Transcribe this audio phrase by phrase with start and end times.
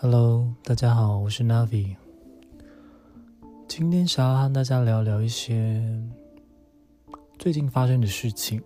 [0.00, 1.94] Hello，大家好，我是 Navi。
[3.68, 5.82] 今天想要和大家聊聊一些
[7.38, 8.60] 最近发生的事情。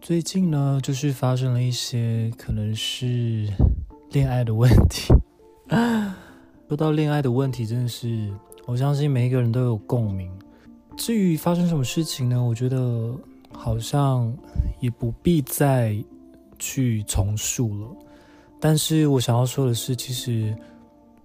[0.00, 3.48] 最近呢，就是发生了一些可能是
[4.12, 5.12] 恋爱的问题。
[6.68, 8.32] 说到恋爱的问题，真的是
[8.66, 10.30] 我相信每一个人都有共鸣。
[10.96, 12.42] 至于发生什么事情呢？
[12.42, 13.12] 我觉得
[13.52, 14.34] 好像
[14.80, 16.02] 也不必再
[16.58, 17.96] 去重述了。
[18.66, 20.56] 但是我想要说的是，其实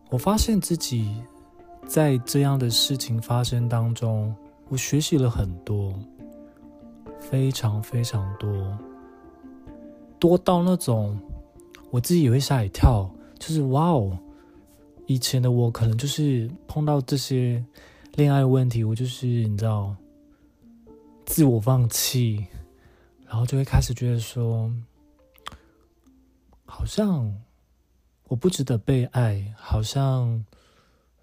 [0.10, 1.24] 我发现自己
[1.88, 4.36] 在这样的事情发生当中，
[4.68, 5.98] 我学习了很多，
[7.18, 8.78] 非常非常多，
[10.20, 11.18] 多到那种
[11.92, 13.10] 我自己也会吓一跳，
[13.40, 14.20] 就是哇哦，
[15.06, 17.64] 以前的我可能就是碰到这些
[18.16, 19.96] 恋爱问题，我就是你知道，
[21.26, 22.46] 自我放弃，
[23.26, 24.70] 然后就会开始觉得说。
[26.70, 27.36] 好像
[28.26, 30.46] 我不值得被爱，好像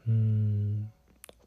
[0.05, 0.91] 嗯，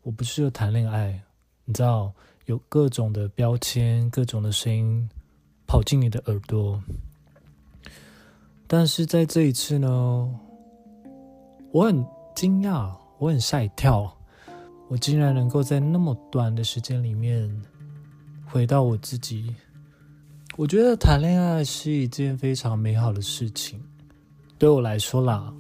[0.02, 1.22] 我不适合谈恋爱。
[1.66, 2.12] 你知道，
[2.46, 5.08] 有各种的标签，各种的声音
[5.68, 6.82] 跑进你的耳朵。
[8.66, 10.40] 但是在这一次呢，
[11.72, 12.04] 我很
[12.36, 14.18] 惊讶，我很吓一跳，
[14.88, 17.62] 我竟然能够在那么短的时间里面
[18.46, 19.54] 回到我自己。
[20.56, 23.84] 我觉得谈恋爱是一件非常美好的事情。
[24.60, 25.54] 对我来说啦，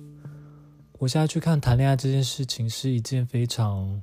[0.97, 4.01] 我现在去看谈恋爱这件事情是一件非常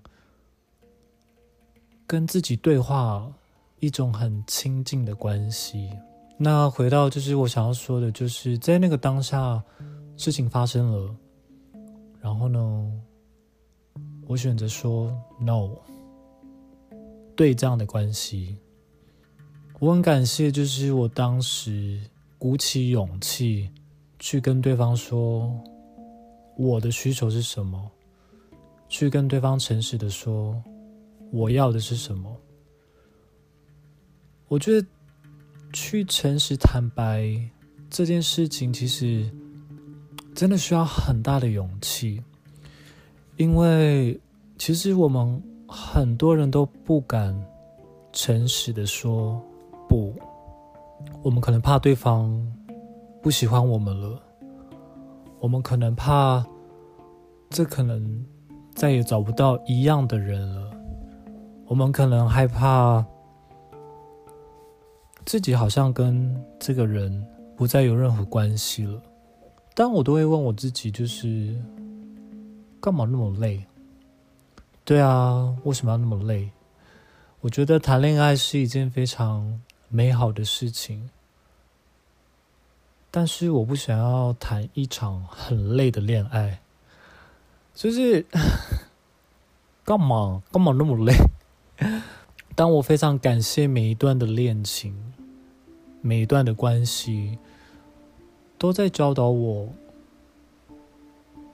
[2.06, 3.30] 跟自己对话，
[3.78, 5.90] 一种很亲近的关系。
[6.38, 9.62] 那回到就是我想要说的，就是在那个当下，
[10.16, 11.14] 事情发生了，
[12.22, 12.90] 然后呢，
[14.26, 15.72] 我选择说 no，
[17.36, 18.56] 对这样的关系，
[19.78, 22.00] 我很感谢，就是我当时
[22.38, 23.70] 鼓起勇气。
[24.18, 25.52] 去跟对方说
[26.56, 27.90] 我的需求是什么，
[28.88, 30.62] 去跟对方诚实的说
[31.30, 32.34] 我要的是什么。
[34.48, 34.86] 我觉得
[35.72, 37.38] 去诚实坦白
[37.90, 39.30] 这件事情，其实
[40.34, 42.22] 真的需要很大的勇气，
[43.36, 44.18] 因为
[44.56, 47.38] 其实我们很多人都不敢
[48.12, 49.42] 诚实的说
[49.88, 50.14] 不，
[51.22, 52.34] 我们可能怕对方。
[53.26, 54.22] 不喜欢我们了，
[55.40, 56.46] 我们可能怕，
[57.50, 58.24] 这可能
[58.72, 60.70] 再也找不到一样的人了。
[61.66, 63.04] 我们可能害怕
[65.24, 67.26] 自己好像跟这个人
[67.56, 69.02] 不再有任何关系了。
[69.74, 71.60] 但我都会问我自己，就是
[72.80, 73.60] 干嘛那么累？
[74.84, 76.48] 对啊，为什么要那么累？
[77.40, 81.10] 我觉得谈恋爱是一件非常美好的事情。
[83.18, 86.60] 但是我不想要谈一场很累的恋爱，
[87.74, 88.26] 就是
[89.86, 91.14] 干嘛干嘛那么累？
[92.54, 94.94] 但我非常感谢每一段的恋情，
[96.02, 97.38] 每一段的关系，
[98.58, 99.70] 都在教导我，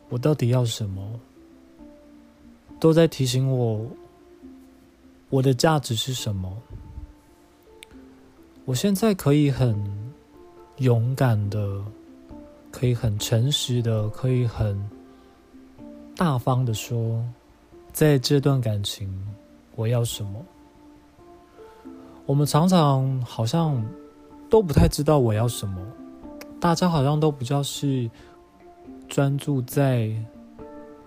[0.08, 1.20] 我到底要什么，
[2.80, 3.86] 都在提醒我，
[5.30, 6.60] 我的价值是什么。
[8.64, 10.01] 我现在可以很。
[10.82, 11.80] 勇敢的，
[12.72, 14.76] 可以很诚实的，可以很
[16.16, 17.24] 大方的说，
[17.92, 19.08] 在这段感情，
[19.76, 20.44] 我要什么？
[22.26, 23.80] 我们常常好像
[24.50, 25.80] 都不太知道我要什么，
[26.58, 28.10] 大家好像都比较是
[29.08, 30.10] 专注在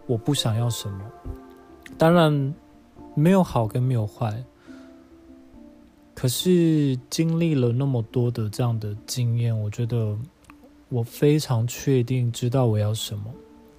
[0.06, 1.02] 我不想要什么。
[1.98, 2.56] 当然，
[3.14, 4.42] 没有好跟没有坏。
[6.16, 10.18] 可是经历了那么多的这样的经验，我觉得
[10.90, 13.26] 我非常确定知道我要什么。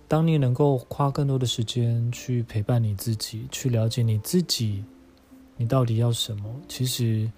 [0.07, 4.85] 当你能够花更多的时间去陪伴你自己，去了解你自己，
[5.57, 6.45] 你到底要什么？
[6.69, 7.29] 其实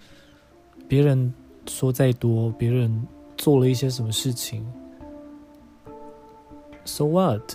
[0.87, 1.33] 别人
[1.67, 3.07] 说再多，别人
[3.37, 4.67] 做了一些什么事情
[6.85, 7.55] ，so what？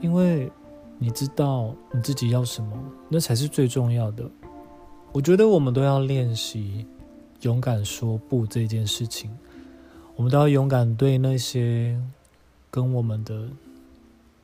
[0.00, 0.50] 因为
[0.98, 2.76] 你知道你自己要什么，
[3.08, 4.28] 那才是最重要的。
[5.12, 6.86] 我觉得我们都要练习
[7.42, 9.30] 勇敢说不这件事情。
[10.16, 12.00] 我们都要勇敢对那些
[12.70, 13.46] 跟我们的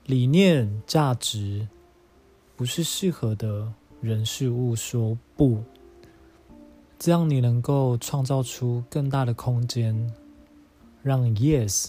[0.04, 1.66] 理念、价值
[2.54, 3.72] 不是适合的
[4.02, 5.62] 人事物说不。
[6.98, 10.12] 这样你能够创造出更大的空间，
[11.02, 11.88] 让 Yes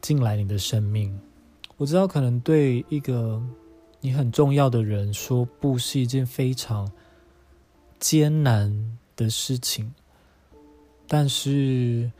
[0.00, 1.18] 进来你的生命。
[1.76, 3.42] 我知道可能对一个
[4.00, 6.88] 你很重要的人说不是一件非常
[8.02, 9.94] 艰难的事情，
[11.06, 12.10] 但是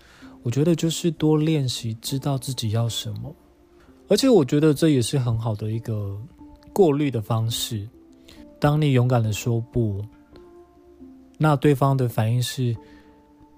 [0.45, 3.35] 我觉得就是多练习，知道自己要什么。
[4.09, 6.17] 而且我觉得这也是很好的一个
[6.73, 7.89] 过滤的方式。
[8.61, 10.05] 当你勇敢的说不，
[11.37, 12.77] 那对方的反应是：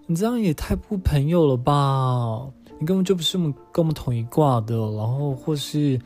[0.07, 2.49] 你这样也太不朋友了吧？
[2.79, 6.01] 你根本就不是我们跟我们同一挂的，然后或是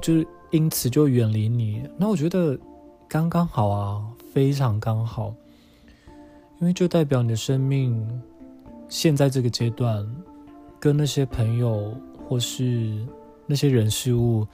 [0.00, 1.82] 就是因此就远离你。
[1.98, 2.58] 那我觉得
[3.12, 5.34] 刚刚好啊，非常刚好，
[6.60, 8.22] 因为就代表你的生命
[8.88, 10.08] 现在这个阶段
[10.78, 11.92] 跟那些朋友
[12.28, 13.04] 或是。
[13.46, 14.46] 那些人事物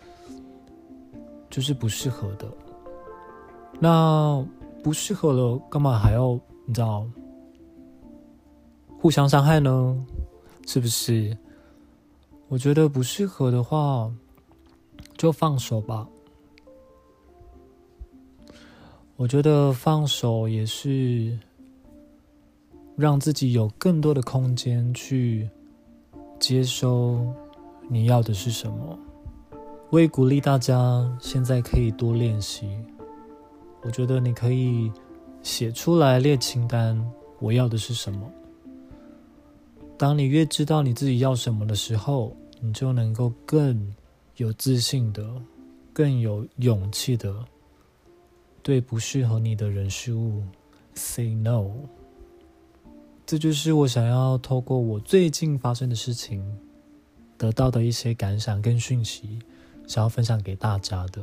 [1.51, 2.51] 就是不适合的，
[3.79, 4.43] 那
[4.83, 6.33] 不适合了，干嘛还要
[6.65, 7.07] 你知道
[8.99, 10.03] 互相伤害呢？
[10.67, 11.37] 是不是？
[12.49, 14.11] 我觉得不适合的话，
[15.19, 16.09] 就放手吧。
[19.19, 21.39] 我觉得放手也是
[22.97, 25.49] 让自己有更多的空间去
[26.39, 27.27] 接收。
[27.89, 28.99] 你要的是什么？
[29.89, 32.69] 我也鼓励大家现在可以多练习。
[33.83, 34.93] 我觉得你可以
[35.43, 37.01] 写出来列清单，
[37.39, 38.31] 我要的是什么。
[39.97, 43.95] 当你越知道你自己要什么的时候，你就能够更
[44.37, 45.25] 有自信的、
[45.93, 47.35] 更有勇气的
[48.67, 50.43] 对不适合你的人事物
[50.93, 51.71] say no。
[53.25, 56.45] 这就是我想要透过我最近发生的事情。
[57.39, 59.39] 得到的一些感想跟讯息，
[59.87, 61.23] 想要分享给大家的。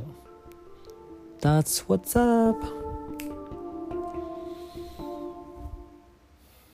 [1.38, 2.83] That's what's up.